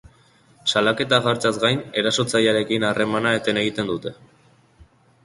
Salaketa 0.71 1.19
jartzeaz 1.25 1.51
gain, 1.63 1.83
erasotzailearekin 2.03 2.87
harremana 2.89 3.35
eten 3.41 3.61
egiten 3.65 3.93
dute. 3.93 4.15